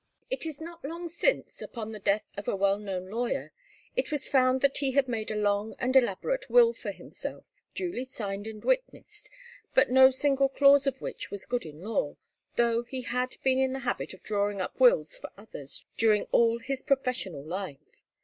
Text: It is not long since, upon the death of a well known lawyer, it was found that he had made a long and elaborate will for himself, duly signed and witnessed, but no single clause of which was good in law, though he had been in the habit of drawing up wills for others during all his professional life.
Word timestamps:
It 0.31 0.47
is 0.47 0.59
not 0.59 0.83
long 0.83 1.07
since, 1.07 1.61
upon 1.61 1.91
the 1.91 1.99
death 1.99 2.23
of 2.35 2.47
a 2.47 2.55
well 2.55 2.79
known 2.79 3.11
lawyer, 3.11 3.51
it 3.95 4.09
was 4.11 4.27
found 4.27 4.61
that 4.61 4.79
he 4.79 4.93
had 4.93 5.07
made 5.07 5.29
a 5.29 5.35
long 5.35 5.75
and 5.77 5.95
elaborate 5.95 6.49
will 6.49 6.73
for 6.73 6.89
himself, 6.91 7.45
duly 7.75 8.03
signed 8.03 8.47
and 8.47 8.65
witnessed, 8.65 9.29
but 9.75 9.91
no 9.91 10.09
single 10.09 10.49
clause 10.49 10.87
of 10.87 11.01
which 11.01 11.29
was 11.29 11.45
good 11.45 11.67
in 11.67 11.83
law, 11.83 12.15
though 12.55 12.81
he 12.81 13.03
had 13.03 13.35
been 13.43 13.59
in 13.59 13.73
the 13.73 13.79
habit 13.85 14.11
of 14.15 14.23
drawing 14.23 14.59
up 14.59 14.79
wills 14.79 15.19
for 15.19 15.29
others 15.37 15.85
during 15.97 16.23
all 16.31 16.57
his 16.57 16.81
professional 16.81 17.43
life. 17.43 18.01